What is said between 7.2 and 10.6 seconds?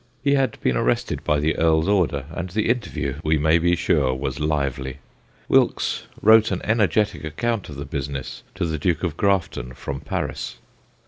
account of the business to the Duke of Grafton from Paris.